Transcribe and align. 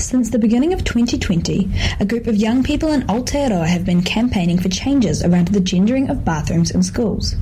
Since 0.00 0.30
the 0.30 0.38
beginning 0.38 0.72
of 0.72 0.82
2020, 0.82 1.70
a 2.00 2.06
group 2.06 2.26
of 2.26 2.34
young 2.34 2.62
people 2.62 2.90
in 2.90 3.02
Aotearoa 3.02 3.66
have 3.66 3.84
been 3.84 4.02
campaigning 4.02 4.58
for 4.58 4.70
changes 4.70 5.22
around 5.22 5.48
the 5.48 5.60
gendering 5.60 6.08
of 6.08 6.24
bathrooms 6.24 6.70
in 6.70 6.82
schools. 6.82 7.36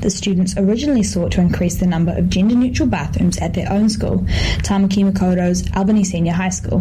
The 0.00 0.10
students 0.10 0.56
originally 0.58 1.04
sought 1.04 1.30
to 1.32 1.40
increase 1.40 1.76
the 1.76 1.86
number 1.86 2.10
of 2.10 2.28
gender 2.28 2.56
neutral 2.56 2.88
bathrooms 2.88 3.38
at 3.38 3.54
their 3.54 3.70
own 3.72 3.88
school, 3.88 4.18
Tamaki 4.64 5.08
Makaurau's 5.08 5.64
Albany 5.76 6.02
Senior 6.02 6.32
High 6.32 6.48
School. 6.48 6.80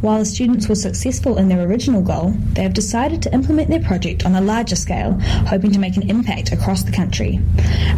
While 0.00 0.20
the 0.20 0.24
students 0.24 0.68
were 0.68 0.76
successful 0.76 1.38
in 1.38 1.48
their 1.48 1.66
original 1.66 2.00
goal, 2.00 2.32
they 2.52 2.62
have 2.62 2.72
decided 2.72 3.20
to 3.22 3.34
implement 3.34 3.68
their 3.68 3.82
project 3.82 4.24
on 4.24 4.36
a 4.36 4.40
larger 4.40 4.76
scale, 4.76 5.18
hoping 5.48 5.72
to 5.72 5.80
make 5.80 5.96
an 5.96 6.08
impact 6.08 6.52
across 6.52 6.84
the 6.84 6.92
country. 6.92 7.40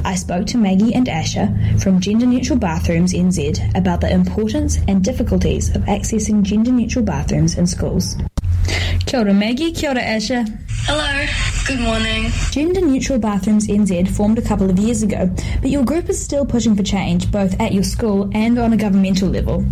I 0.02 0.14
spoke 0.14 0.46
to 0.46 0.58
Maggie 0.58 0.94
and 0.94 1.10
Asher 1.10 1.54
from 1.78 2.00
Gender 2.00 2.26
Neutral 2.26 2.58
Bathrooms 2.58 3.12
NZ 3.12 3.76
about 3.76 4.00
the 4.00 4.10
importance 4.10 4.78
and 4.88 5.04
difficulties 5.04 5.68
of 5.76 5.82
accessing 5.82 6.42
gender 6.42 6.53
neutral 6.56 7.04
bathrooms 7.04 7.56
in 7.56 7.66
schools. 7.66 8.16
Kia 9.06 9.20
ora 9.20 9.34
Maggie, 9.34 9.72
kia 9.72 9.90
ora 9.90 10.00
Asher. 10.00 10.44
Hello, 10.86 11.26
good 11.66 11.80
morning. 11.80 12.30
Gender 12.50 12.80
Neutral 12.80 13.18
Bathrooms 13.18 13.68
NZ 13.68 14.08
formed 14.10 14.38
a 14.38 14.42
couple 14.42 14.68
of 14.68 14.78
years 14.78 15.02
ago, 15.02 15.30
but 15.60 15.70
your 15.70 15.84
group 15.84 16.10
is 16.10 16.22
still 16.22 16.44
pushing 16.44 16.76
for 16.76 16.82
change 16.82 17.32
both 17.32 17.58
at 17.60 17.72
your 17.72 17.84
school 17.84 18.30
and 18.34 18.58
on 18.58 18.72
a 18.72 18.76
governmental 18.76 19.28
level. 19.28 19.62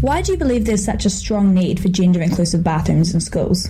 Why 0.00 0.22
do 0.22 0.32
you 0.32 0.38
believe 0.38 0.64
there's 0.64 0.84
such 0.84 1.04
a 1.04 1.10
strong 1.10 1.54
need 1.54 1.80
for 1.80 1.88
gender 1.88 2.22
inclusive 2.22 2.64
bathrooms 2.64 3.12
in 3.12 3.20
schools? 3.20 3.68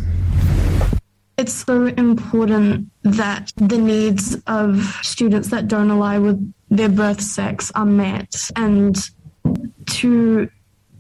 It's 1.37 1.53
so 1.53 1.87
important 1.87 2.91
that 3.03 3.53
the 3.57 3.79
needs 3.79 4.37
of 4.47 4.83
students 5.03 5.51
that 5.51 5.67
don't 5.67 5.91
align 5.91 6.23
with 6.23 6.55
their 6.71 6.89
birth 6.89 7.21
sex 7.21 7.73
are 7.75 7.85
met 7.85 8.51
and 8.55 8.97
to 9.87 10.49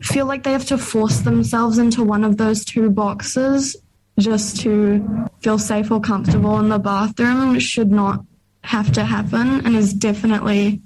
feel 0.02 0.26
like 0.26 0.42
they 0.42 0.52
have 0.52 0.66
to 0.66 0.78
force 0.78 1.20
themselves 1.20 1.78
into 1.78 2.02
one 2.02 2.24
of 2.24 2.36
those 2.36 2.64
two 2.64 2.90
boxes 2.90 3.76
just 4.18 4.60
to 4.60 5.28
feel 5.40 5.58
safe 5.58 5.90
or 5.90 6.00
comfortable 6.00 6.58
in 6.58 6.68
the 6.68 6.78
bathroom 6.78 7.58
should 7.58 7.90
not 7.90 8.24
have 8.62 8.92
to 8.92 9.04
happen 9.04 9.64
and 9.66 9.76
is 9.76 9.92
definitely 9.92 10.80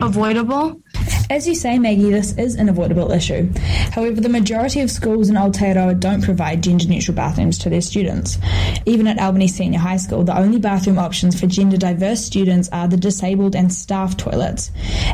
avoidable. 0.00 0.80
As 1.32 1.48
you 1.48 1.54
say, 1.54 1.78
Maggie, 1.78 2.10
this 2.10 2.36
is 2.36 2.56
an 2.56 2.68
avoidable 2.68 3.10
issue. 3.10 3.50
However, 3.92 4.20
the 4.20 4.28
majority 4.28 4.80
of 4.82 4.90
schools 4.90 5.30
in 5.30 5.36
Aotearoa 5.36 5.98
don't 5.98 6.22
provide 6.22 6.62
gender 6.62 6.86
neutral 6.86 7.14
bathrooms 7.16 7.56
to 7.60 7.70
their 7.70 7.80
students. 7.80 8.36
Even 8.84 9.06
at 9.06 9.18
Albany 9.18 9.48
Senior 9.48 9.78
High 9.78 9.96
School, 9.96 10.24
the 10.24 10.36
only 10.36 10.58
bathroom 10.58 10.98
options 10.98 11.40
for 11.40 11.46
gender 11.46 11.78
diverse 11.78 12.22
students 12.22 12.68
are 12.68 12.86
the 12.86 12.98
disabled 12.98 13.56
and 13.56 13.72
staff 13.72 14.14
toilets. 14.18 14.72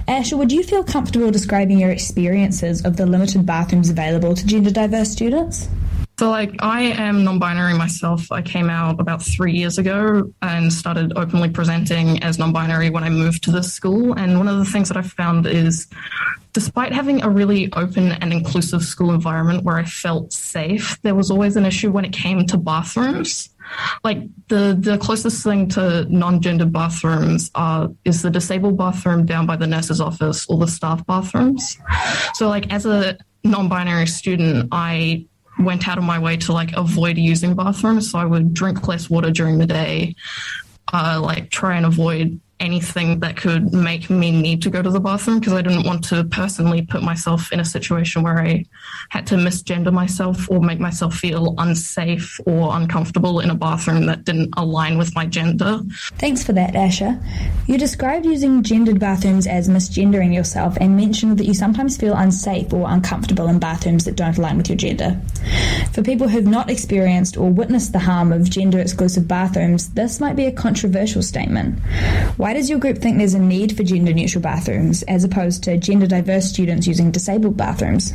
Asher, 0.09 0.37
would 0.37 0.51
you 0.51 0.65
feel 0.65 0.83
comfortable 0.83 1.31
describing 1.31 1.79
your 1.79 1.91
experiences 1.91 2.85
of 2.85 2.97
the 2.97 3.07
limited 3.07 3.47
bathrooms 3.47 3.89
available 3.89 4.35
to 4.35 4.45
gender 4.45 4.73
diverse 4.73 5.13
students? 5.13 5.69
So, 6.19 6.31
like, 6.31 6.53
I 6.59 6.83
am 6.83 7.23
non 7.23 7.39
binary 7.39 7.75
myself. 7.75 8.33
I 8.33 8.43
came 8.43 8.69
out 8.69 8.99
about 8.99 9.23
three 9.23 9.53
years 9.53 9.79
ago 9.79 10.29
and 10.43 10.73
started 10.73 11.13
openly 11.15 11.49
presenting 11.49 12.21
as 12.25 12.41
non 12.41 12.53
binary 12.53 12.91
when 12.91 13.05
I 13.05 13.09
moved 13.09 13.45
to 13.45 13.53
this 13.53 13.73
school. 13.73 14.15
And 14.15 14.37
one 14.37 14.49
of 14.49 14.59
the 14.59 14.65
things 14.65 14.89
that 14.89 14.97
I 14.97 15.03
found 15.03 15.47
is, 15.47 15.87
despite 16.55 16.93
having 16.93 17.23
a 17.23 17.31
really 17.31 17.73
open 17.75 18.11
and 18.11 18.33
inclusive 18.33 18.83
school 18.83 19.13
environment 19.13 19.63
where 19.63 19.77
I 19.77 19.85
felt 19.85 20.33
safe, 20.33 21.01
there 21.03 21.15
was 21.15 21.31
always 21.31 21.55
an 21.55 21.65
issue 21.65 21.93
when 21.93 22.05
it 22.05 22.13
came 22.13 22.45
to 22.47 22.59
bathrooms. 22.59 23.51
Like 24.03 24.19
the 24.49 24.77
the 24.77 24.99
closest 24.99 25.45
thing 25.45 25.69
to 25.69 26.05
non-gendered 26.11 26.73
bathrooms 26.73 27.53
are 27.55 27.91
is 28.05 28.23
the 28.23 28.31
disabled 28.31 28.77
bathroom 28.77 29.25
down 29.25 29.47
by 29.47 29.55
the 29.55 29.69
nurse's 29.69 30.01
office 30.01 30.47
or 30.49 30.59
the 30.59 30.67
staff 30.67 31.07
bathrooms. 31.07 31.79
So 32.35 32.49
like 32.49 32.73
as 32.73 32.87
a 32.87 33.17
non-binary 33.45 34.07
student, 34.09 34.71
I 34.73 35.27
went 35.59 35.89
out 35.89 35.99
of 35.99 36.05
my 36.05 36.19
way 36.19 36.37
to 36.39 36.53
like 36.53 36.73
avoid 36.77 37.17
using 37.17 37.55
bathrooms. 37.55 38.11
So 38.11 38.19
I 38.19 38.25
would 38.25 38.55
drink 38.55 38.87
less 38.87 39.11
water 39.11 39.31
during 39.31 39.59
the 39.59 39.67
day, 39.67 40.15
uh, 40.93 41.21
like 41.23 41.51
try 41.51 41.77
and 41.77 41.87
avoid 41.87 42.41
anything 42.61 43.21
that 43.21 43.37
could 43.37 43.73
make 43.73 44.11
me 44.11 44.31
need 44.31 44.63
to 44.63 44.71
go 44.71 44.83
to 44.83 44.91
the 44.91 45.01
bathroom 45.01 45.39
because 45.39 45.53
I 45.53 45.63
didn't 45.63 45.87
want 45.87 46.05
to 46.05 46.25
personally 46.25 46.83
put 46.83 47.03
myself 47.03 47.53
in 47.53 47.61
a 47.61 47.65
situation 47.65 48.23
where 48.23 48.39
I 48.39 48.65
had 49.11 49.27
to 49.29 49.37
misgender 49.37 49.93
myself 49.93 50.51
or 50.51 50.61
make 50.61 50.81
myself 50.81 51.15
feel 51.15 51.55
unsafe 51.59 52.41
or 52.47 52.77
uncomfortable 52.77 53.41
in 53.41 53.51
a 53.51 53.55
bathroom 53.55 54.07
that 54.07 54.25
didn't 54.25 54.51
align 54.57 54.99
with 54.99 55.15
my 55.15 55.27
gender. 55.27 55.81
Thanks 56.19 56.45
for 56.45 56.53
that, 56.53 56.75
Asher. 56.75 57.21
You 57.67 57.79
described 57.79 58.27
using 58.27 58.63
gendered 58.63 58.99
bathrooms 58.99 59.47
as 59.47 59.69
misgendering 59.69 60.35
yourself 60.35 60.77
and 60.81 60.97
mentioned 60.97 61.39
that 61.39 61.47
you 61.47 61.55
sometimes 61.55 61.97
feel 61.97 62.15
unsafe 62.15 62.73
or 62.73 62.89
uncomfortable 62.89 63.49
in 63.49 63.59
bathrooms 63.59 64.05
that 64.05 64.17
don't 64.17 64.37
align 64.37 64.57
with 64.57 64.69
your 64.69 64.77
gender. 64.77 65.21
For 65.93 66.03
people 66.03 66.29
who've 66.29 66.47
not 66.47 66.71
experienced 66.71 67.37
or 67.37 67.51
witnessed 67.51 67.93
the 67.93 67.99
harm 67.99 68.33
of 68.33 68.51
gender 68.51 68.79
exclusive 68.79 69.29
bathrooms, 69.29 69.91
this 69.91 70.21
might 70.21 70.37
be 70.37 70.47
a 70.47 70.53
controversial 70.53 71.23
statement. 71.23 71.79
Why 72.37 72.48
why 72.49 72.55
does 72.55 72.71
your 72.71 72.79
group 72.79 72.97
think 72.97 73.19
there's 73.19 73.35
a 73.35 73.39
need 73.39 73.77
for 73.77 73.83
gender 73.83 74.15
neutral 74.15 74.41
bathrooms 74.41 75.03
as 75.03 75.23
opposed 75.23 75.63
to 75.63 75.77
gender 75.77 76.07
diverse 76.07 76.49
students 76.49 76.87
using 76.87 77.11
disabled 77.11 77.59
bathrooms? 77.59 78.15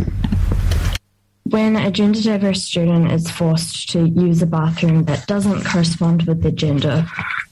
When 1.44 1.76
a 1.76 1.92
gender 1.92 2.20
diverse 2.20 2.64
student 2.64 3.12
is 3.12 3.30
forced 3.30 3.92
to 3.92 4.08
use 4.08 4.42
a 4.42 4.48
bathroom 4.48 5.04
that 5.04 5.28
doesn't 5.28 5.66
correspond 5.66 6.24
with 6.24 6.42
their 6.42 6.52
gender 6.52 7.06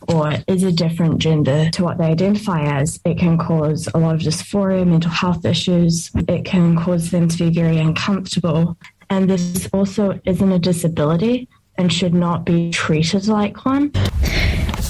or 0.08 0.34
is 0.48 0.64
a 0.64 0.72
different 0.72 1.20
gender 1.20 1.70
to 1.70 1.84
what 1.84 2.00
they 2.00 2.06
identify 2.06 2.64
as, 2.64 3.00
it 3.06 3.20
can 3.20 3.38
cause 3.38 3.88
a 3.94 4.00
lot 4.00 4.16
of 4.16 4.22
dysphoria, 4.22 4.84
mental 4.84 5.12
health 5.12 5.46
issues. 5.46 6.10
It 6.28 6.46
can 6.46 6.76
cause 6.76 7.12
them 7.12 7.28
to 7.28 7.38
be 7.38 7.54
very 7.54 7.78
uncomfortable. 7.78 8.76
And 9.12 9.30
this 9.30 9.70
also 9.72 10.20
isn't 10.26 10.52
a 10.52 10.58
disability 10.58 11.48
and 11.78 11.94
should 11.94 12.16
not 12.16 12.44
be 12.44 12.72
treated 12.72 13.28
like 13.28 13.66
one. 13.66 13.92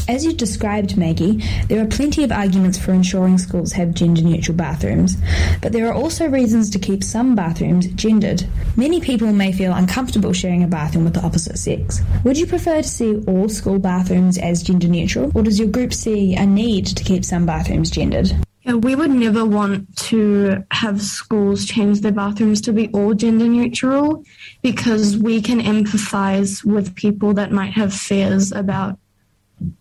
As 0.08 0.26
you 0.26 0.34
described, 0.34 0.98
Maggie, 0.98 1.44
there 1.68 1.82
are 1.84 1.88
plenty 1.88 2.24
of 2.24 2.32
arguments 2.32 2.78
for 2.78 2.92
ensuring 2.92 3.38
schools 3.38 3.72
have 3.74 3.94
gender 3.94 4.22
neutral 4.22 4.58
bathrooms, 4.58 5.16
but 5.62 5.72
there 5.72 5.88
are 5.88 5.94
also 5.94 6.28
reasons 6.28 6.70
to 6.72 6.80
keep 6.80 7.04
some 7.04 7.36
bathrooms 7.36 7.88
gendered. 7.94 8.46
Many 8.76 9.00
people 9.00 9.32
may 9.32 9.52
feel 9.52 9.74
uncomfortable 9.74 10.34
sharing 10.34 10.64
a 10.64 10.68
bathroom 10.68 11.06
with 11.06 11.14
the 11.14 11.22
opposite 11.22 11.58
sex. 11.58 12.02
Would 12.24 12.38
you 12.38 12.48
prefer 12.48 12.82
to 12.82 12.88
see 12.88 13.18
all 13.28 13.48
school 13.48 13.80
bathrooms 13.80 14.38
as 14.38 14.64
gender 14.64 14.88
neutral, 14.88 15.32
or 15.36 15.44
does 15.44 15.60
your 15.60 15.70
group 15.70 15.94
see 15.94 16.36
a 16.36 16.46
need 16.46 16.88
to 16.88 17.04
keep 17.04 17.24
some 17.24 17.46
bathrooms 17.46 17.92
gendered? 17.92 18.32
Yeah, 18.64 18.74
we 18.74 18.96
would 18.96 19.10
never 19.10 19.44
want 19.44 19.96
to 20.10 20.64
have 20.70 21.02
schools 21.02 21.66
change 21.66 22.02
their 22.02 22.12
bathrooms 22.12 22.62
to 22.62 22.74
be 22.74 22.90
all 22.90 23.16
gender 23.16 23.48
neutral 23.48 24.24
because 24.62 25.18
we 25.18 25.42
can 25.42 25.60
empathize 25.60 26.64
with 26.64 26.96
people 26.96 27.34
that 27.34 27.52
might 27.52 27.74
have 27.74 27.92
fears 27.92 28.52
about 28.52 29.00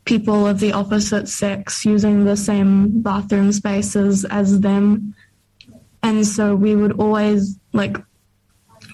people 0.04 0.46
of 0.46 0.60
the 0.60 0.72
opposite 0.72 1.28
sex 1.28 1.84
using 1.84 2.24
the 2.24 2.36
same 2.36 3.02
bathroom 3.02 3.52
spaces 3.52 4.24
as 4.24 4.60
them. 4.60 5.14
And 6.02 6.26
so 6.26 6.54
we 6.54 6.76
would 6.76 6.98
always, 6.98 7.58
like, 7.72 7.96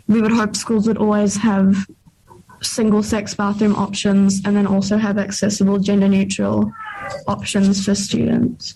we 0.09 0.21
would 0.21 0.33
hope 0.33 0.57
schools 0.57 0.87
would 0.87 0.99
always 0.99 1.37
have 1.37 1.87
single 2.63 3.03
sex 3.03 3.35
bathroom 3.35 3.75
options 3.77 4.41
and 4.45 4.57
then 4.57 4.67
also 4.67 4.97
have 4.97 5.19
accessible 5.19 5.79
gender 5.79 6.09
neutral 6.09 6.73
options 7.27 7.85
for 7.85 7.95
students. 7.95 8.75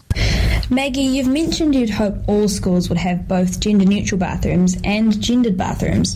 Maggie, 0.72 1.02
you've 1.02 1.26
mentioned 1.26 1.74
you'd 1.74 1.90
hope 1.90 2.14
all 2.28 2.46
schools 2.46 2.88
would 2.88 2.98
have 2.98 3.26
both 3.26 3.58
gender 3.58 3.84
neutral 3.84 4.20
bathrooms 4.20 4.76
and 4.84 5.20
gendered 5.20 5.56
bathrooms. 5.56 6.14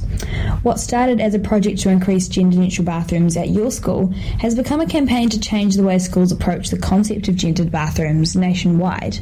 What 0.62 0.78
started 0.78 1.20
as 1.20 1.34
a 1.34 1.40
project 1.40 1.80
to 1.80 1.88
increase 1.88 2.28
gender 2.28 2.56
neutral 2.56 2.84
bathrooms 2.84 3.36
at 3.36 3.50
your 3.50 3.72
school 3.72 4.12
has 4.38 4.54
become 4.54 4.80
a 4.80 4.86
campaign 4.86 5.28
to 5.30 5.40
change 5.40 5.74
the 5.74 5.82
way 5.82 5.98
schools 5.98 6.30
approach 6.30 6.70
the 6.70 6.78
concept 6.78 7.26
of 7.26 7.34
gendered 7.34 7.72
bathrooms 7.72 8.36
nationwide. 8.36 9.16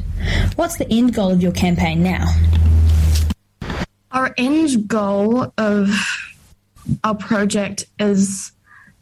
What's 0.55 0.77
the 0.77 0.87
end 0.91 1.15
goal 1.15 1.31
of 1.31 1.41
your 1.41 1.51
campaign 1.51 2.03
now? 2.03 2.31
Our 4.11 4.35
end 4.37 4.87
goal 4.87 5.51
of 5.57 5.89
our 7.03 7.15
project 7.15 7.87
is 7.97 8.51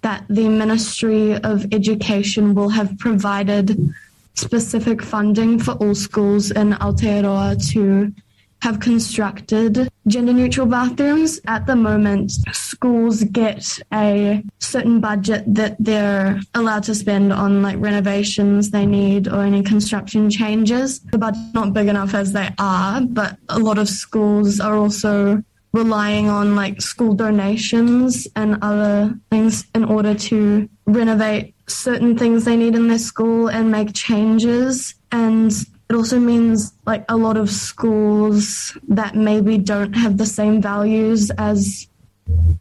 that 0.02 0.24
the 0.30 0.48
Ministry 0.48 1.36
of 1.36 1.66
Education 1.74 2.56
will 2.56 2.70
have 2.70 2.98
provided 3.00 3.94
specific 4.36 5.02
funding 5.02 5.60
for 5.60 5.72
all 5.74 5.96
schools 5.96 6.52
in 6.52 6.74
Aotearoa 6.74 7.72
to 7.72 8.14
have 8.62 8.80
constructed 8.80 9.90
gender 10.08 10.34
neutral 10.34 10.68
bathrooms. 10.68 11.40
At 11.48 11.66
the 11.66 11.76
moment, 11.76 12.32
schools 12.54 13.24
get 13.24 13.80
a 13.92 14.44
certain 14.60 15.00
budget 15.00 15.44
that 15.48 15.78
they're 15.80 16.40
allowed 16.54 16.84
to 16.84 16.96
spend 16.96 17.34
on 17.34 17.62
like 17.62 17.78
renovations 17.80 18.70
they 18.70 18.86
need 18.86 19.28
or 19.28 19.42
any 19.42 19.64
construction 19.64 20.30
changes. 20.30 21.00
The 21.00 21.18
budget's 21.18 21.54
not 21.54 21.74
big 21.74 21.88
enough 21.88 22.14
as 22.14 22.34
they 22.34 22.50
are, 22.60 23.02
but 23.02 23.38
a 23.50 23.60
lot 23.60 23.78
of 23.80 23.90
schools 23.90 24.60
are 24.60 24.76
also 24.76 25.44
relying 25.74 26.30
on 26.30 26.56
like 26.56 26.82
school 26.82 27.14
donations 27.14 28.28
and 28.36 28.58
other 28.62 29.16
things 29.30 29.66
in 29.74 29.86
order 29.86 30.14
to 30.14 30.70
renovate 30.86 31.56
certain 31.74 32.18
things 32.18 32.46
they 32.46 32.56
need 32.56 32.76
in 32.76 32.88
their 32.88 33.00
school 33.00 33.50
and 33.50 33.72
make 33.72 33.94
changes. 33.94 34.96
And 35.12 35.52
it 35.90 35.96
also 35.96 36.20
means 36.20 36.74
like 36.86 37.04
a 37.10 37.18
lot 37.18 37.38
of 37.38 37.50
schools 37.50 38.78
that 38.88 39.16
maybe 39.16 39.58
don't 39.58 39.94
have 39.94 40.18
the 40.18 40.26
same 40.26 40.62
values 40.62 41.32
as 41.38 41.88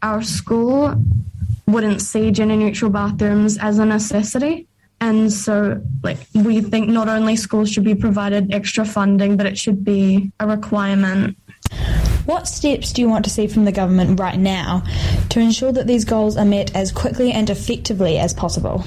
our 0.02 0.22
school 0.22 0.94
wouldn't 1.66 2.02
see 2.02 2.30
gender 2.30 2.56
neutral 2.56 2.90
bathrooms 2.90 3.56
as 3.58 3.78
a 3.78 3.86
necessity. 3.86 4.66
And 5.00 5.32
so, 5.32 5.80
like, 6.02 6.18
we 6.34 6.60
think 6.60 6.88
not 6.88 7.08
only 7.08 7.34
schools 7.36 7.70
should 7.70 7.84
be 7.84 7.94
provided 7.94 8.52
extra 8.52 8.84
funding, 8.84 9.36
but 9.36 9.46
it 9.46 9.56
should 9.56 9.82
be 9.82 10.30
a 10.40 10.46
requirement. 10.46 11.36
What 12.30 12.46
steps 12.46 12.92
do 12.92 13.02
you 13.02 13.08
want 13.08 13.24
to 13.24 13.30
see 13.30 13.48
from 13.48 13.64
the 13.64 13.72
government 13.72 14.20
right 14.20 14.38
now 14.38 14.84
to 15.30 15.40
ensure 15.40 15.72
that 15.72 15.88
these 15.88 16.04
goals 16.04 16.36
are 16.36 16.44
met 16.44 16.76
as 16.76 16.92
quickly 16.92 17.32
and 17.32 17.50
effectively 17.50 18.18
as 18.18 18.32
possible? 18.32 18.84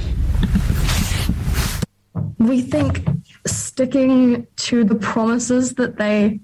We 2.37 2.61
think 2.61 3.05
sticking 3.45 4.47
to 4.55 4.85
the 4.85 4.95
promises 4.95 5.73
that 5.73 5.97
they 5.97 6.39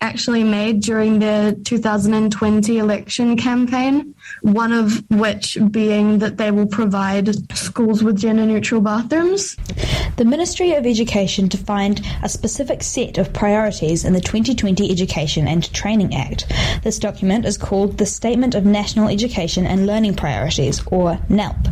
actually 0.00 0.44
made 0.44 0.80
during 0.80 1.18
the 1.18 1.60
2020 1.64 2.78
election 2.78 3.36
campaign, 3.36 4.14
one 4.42 4.72
of 4.72 5.02
which 5.10 5.58
being 5.70 6.18
that 6.18 6.38
they 6.38 6.50
will 6.50 6.66
provide 6.66 7.34
schools 7.56 8.02
with 8.02 8.18
gender 8.18 8.46
neutral 8.46 8.80
bathrooms. 8.80 9.56
The 10.16 10.24
Ministry 10.24 10.72
of 10.72 10.86
Education 10.86 11.48
defined 11.48 12.06
a 12.22 12.28
specific 12.28 12.82
set 12.82 13.18
of 13.18 13.32
priorities 13.32 14.04
in 14.04 14.12
the 14.12 14.20
2020 14.20 14.90
Education 14.90 15.46
and 15.46 15.72
Training 15.72 16.14
Act. 16.14 16.50
This 16.82 16.98
document 16.98 17.44
is 17.44 17.58
called 17.58 17.98
the 17.98 18.06
Statement 18.06 18.54
of 18.54 18.64
National 18.64 19.08
Education 19.08 19.66
and 19.66 19.86
Learning 19.86 20.14
Priorities, 20.14 20.82
or 20.86 21.18
NELP. 21.28 21.68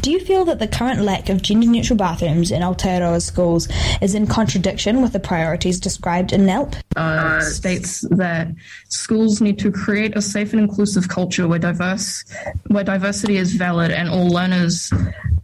Do 0.00 0.10
you 0.10 0.20
feel 0.20 0.44
that 0.46 0.58
the 0.58 0.68
current 0.68 1.02
lack 1.02 1.28
of 1.28 1.42
gender 1.42 1.66
neutral 1.66 1.96
bathrooms 1.96 2.50
in 2.50 2.62
Aotearoa 2.62 3.20
schools 3.20 3.68
is 4.00 4.14
in 4.14 4.26
contradiction 4.26 5.02
with 5.02 5.12
the 5.12 5.20
priorities 5.20 5.80
described 5.80 6.32
in 6.32 6.46
NELP? 6.46 6.76
Uh, 6.96 7.40
states 7.40 8.00
that 8.10 8.48
schools 8.88 9.40
need 9.40 9.58
to 9.58 9.70
create 9.70 10.16
a 10.16 10.22
safe 10.22 10.52
and 10.52 10.60
inclusive 10.60 11.06
culture 11.08 11.46
where 11.46 11.58
diverse 11.58 12.24
where 12.68 12.82
diversity 12.82 13.36
is 13.36 13.52
valid 13.52 13.92
and 13.92 14.08
all 14.08 14.28
learners 14.28 14.90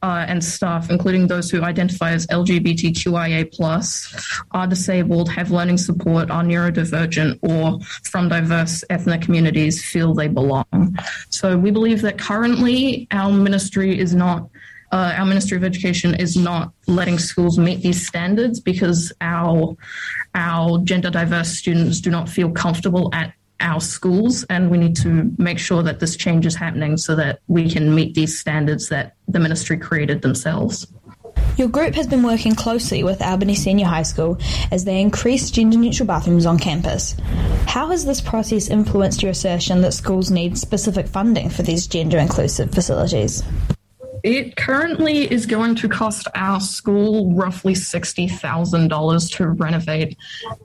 uh, 0.04 0.26
and 0.28 0.44
staff, 0.44 0.90
including 0.90 1.26
those 1.26 1.50
who 1.50 1.62
identify 1.62 2.10
as 2.10 2.26
LGBTQIA 2.26 3.50
plus, 3.54 4.14
are 4.50 4.66
disabled, 4.66 5.30
have 5.30 5.50
learning 5.50 5.78
support, 5.78 6.30
are 6.30 6.42
neurodivergent, 6.42 7.38
or 7.40 7.80
from 8.02 8.28
diverse 8.28 8.84
ethnic 8.90 9.22
communities 9.22 9.82
feel 9.82 10.12
they 10.12 10.28
belong. 10.28 10.98
So 11.30 11.56
we 11.56 11.70
believe 11.70 12.02
that 12.02 12.18
currently 12.18 13.08
our 13.12 13.32
ministry 13.32 13.98
is 13.98 14.14
not 14.14 14.50
uh, 14.94 15.12
our 15.18 15.26
Ministry 15.26 15.56
of 15.56 15.64
Education 15.64 16.14
is 16.14 16.36
not 16.36 16.72
letting 16.86 17.18
schools 17.18 17.58
meet 17.58 17.82
these 17.82 18.06
standards 18.06 18.60
because 18.60 19.12
our 19.20 19.76
our 20.36 20.78
gender 20.84 21.10
diverse 21.10 21.48
students 21.48 22.00
do 22.00 22.10
not 22.10 22.28
feel 22.28 22.52
comfortable 22.52 23.10
at 23.12 23.34
our 23.58 23.80
schools, 23.80 24.44
and 24.44 24.70
we 24.70 24.78
need 24.78 24.94
to 24.94 25.32
make 25.36 25.58
sure 25.58 25.82
that 25.82 25.98
this 25.98 26.14
change 26.14 26.46
is 26.46 26.54
happening 26.54 26.96
so 26.96 27.16
that 27.16 27.40
we 27.48 27.68
can 27.68 27.92
meet 27.92 28.14
these 28.14 28.38
standards 28.38 28.88
that 28.90 29.16
the 29.26 29.40
ministry 29.40 29.76
created 29.76 30.22
themselves. 30.22 30.86
Your 31.56 31.68
group 31.68 31.94
has 31.96 32.06
been 32.06 32.22
working 32.22 32.54
closely 32.54 33.02
with 33.02 33.20
Albany 33.20 33.56
Senior 33.56 33.86
High 33.86 34.02
School 34.04 34.38
as 34.70 34.84
they 34.84 35.00
increase 35.00 35.50
gender 35.50 35.76
neutral 35.76 36.06
bathrooms 36.06 36.46
on 36.46 36.56
campus. 36.56 37.16
How 37.66 37.88
has 37.88 38.04
this 38.04 38.20
process 38.20 38.68
influenced 38.68 39.22
your 39.22 39.32
assertion 39.32 39.80
that 39.80 39.92
schools 39.92 40.30
need 40.30 40.56
specific 40.56 41.08
funding 41.08 41.50
for 41.50 41.62
these 41.62 41.88
gender 41.88 42.18
inclusive 42.18 42.70
facilities? 42.70 43.42
It 44.24 44.56
currently 44.56 45.30
is 45.30 45.44
going 45.44 45.74
to 45.76 45.88
cost 45.88 46.28
our 46.34 46.58
school 46.58 47.34
roughly 47.34 47.74
$60,000 47.74 49.32
to 49.36 49.48
renovate 49.48 50.16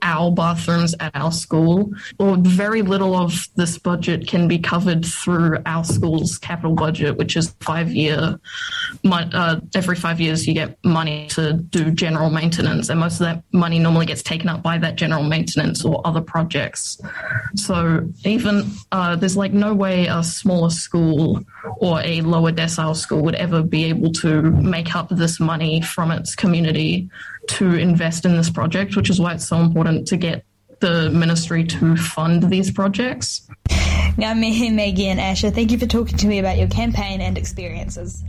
our 0.02 0.32
bathrooms 0.32 0.96
at 1.02 1.12
our 1.14 1.34
school. 1.34 1.92
Or 2.20 2.38
very 2.38 2.82
little 2.82 3.18
of 3.18 3.50
this 3.58 3.78
budget 3.78 4.28
can 4.28 4.48
be 4.48 4.60
covered 4.60 5.06
through 5.06 5.58
our 5.66 5.84
school's 5.84 6.38
capital 6.38 6.74
budget, 6.74 7.18
which 7.18 7.36
is 7.36 7.54
five 7.60 7.92
year. 7.92 8.40
Uh, 9.04 9.60
every 9.76 9.98
five 9.98 10.22
years, 10.22 10.48
you 10.48 10.54
get 10.54 10.78
money 10.86 11.28
to 11.32 11.52
do 11.52 11.92
general 11.92 12.30
maintenance, 12.30 12.88
and 12.88 12.98
most 13.02 13.16
of 13.16 13.26
that 13.26 13.44
money 13.52 13.78
normally 13.78 14.06
gets 14.06 14.24
taken 14.24 14.48
up 14.48 14.64
by 14.64 14.78
that 14.78 14.96
general 14.96 15.24
maintenance 15.24 15.84
or 15.84 16.02
other 16.08 16.22
projects. 16.22 16.98
So 17.56 18.08
even 18.24 18.72
uh, 18.94 19.18
there's 19.18 19.36
like 19.36 19.52
no 19.52 19.74
way 19.74 20.06
a 20.06 20.24
smaller 20.24 20.70
school 20.70 21.44
or 21.78 22.02
a 22.04 22.22
lower 22.22 22.54
decile 22.54 22.96
school 22.96 23.22
would 23.24 23.36
ever 23.36 23.49
be 23.64 23.86
able 23.86 24.12
to 24.14 24.42
make 24.42 24.96
up 24.96 25.10
this 25.10 25.40
money 25.40 25.82
from 25.82 26.12
its 26.12 26.36
community 26.36 27.10
to 27.48 27.76
invest 27.76 28.26
in 28.26 28.36
this 28.38 28.50
project, 28.50 28.96
which 28.96 29.10
is 29.10 29.20
why 29.20 29.34
it's 29.34 29.48
so 29.48 29.58
important 29.58 30.08
to 30.08 30.18
get 30.18 30.46
the 30.80 31.10
ministry 31.10 31.64
to 31.64 31.96
fund 31.96 32.44
these 32.44 32.72
projects. 32.72 33.48
Now, 34.18 34.34
Maggie 34.34 35.08
and 35.08 35.20
Asher, 35.20 35.52
thank 35.52 35.72
you 35.72 35.78
for 35.78 35.86
talking 35.86 36.18
to 36.18 36.28
me 36.28 36.40
about 36.40 36.58
your 36.58 36.68
campaign 36.68 37.22
and 37.22 37.38
experiences. 37.38 38.24